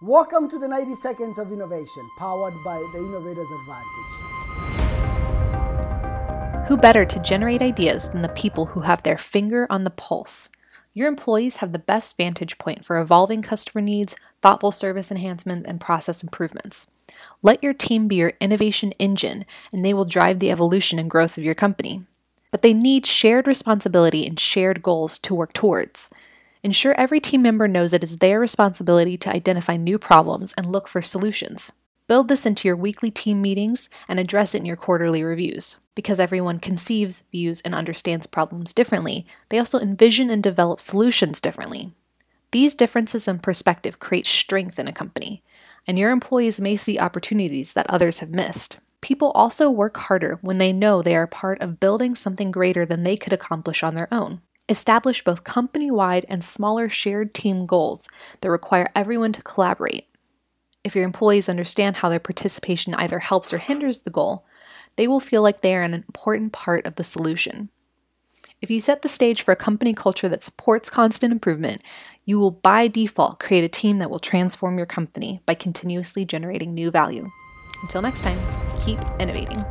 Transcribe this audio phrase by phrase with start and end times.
[0.00, 4.12] Welcome to the 90 Seconds of Innovation, powered by the Innovator's Advantage.
[6.68, 10.50] Who better to generate ideas than the people who have their finger on the pulse?
[10.94, 15.80] Your employees have the best vantage point for evolving customer needs, thoughtful service enhancements, and
[15.80, 16.86] process improvements.
[17.42, 21.36] Let your team be your innovation engine, and they will drive the evolution and growth
[21.36, 22.04] of your company.
[22.52, 26.08] But they need shared responsibility and shared goals to work towards.
[26.68, 30.86] Ensure every team member knows it is their responsibility to identify new problems and look
[30.86, 31.72] for solutions.
[32.08, 35.78] Build this into your weekly team meetings and address it in your quarterly reviews.
[35.94, 41.94] Because everyone conceives, views, and understands problems differently, they also envision and develop solutions differently.
[42.50, 45.42] These differences in perspective create strength in a company,
[45.86, 48.76] and your employees may see opportunities that others have missed.
[49.00, 53.04] People also work harder when they know they are part of building something greater than
[53.04, 54.42] they could accomplish on their own.
[54.68, 58.06] Establish both company wide and smaller shared team goals
[58.42, 60.06] that require everyone to collaborate.
[60.84, 64.44] If your employees understand how their participation either helps or hinders the goal,
[64.96, 67.70] they will feel like they are an important part of the solution.
[68.60, 71.82] If you set the stage for a company culture that supports constant improvement,
[72.24, 76.74] you will by default create a team that will transform your company by continuously generating
[76.74, 77.30] new value.
[77.82, 78.38] Until next time,
[78.84, 79.64] keep innovating.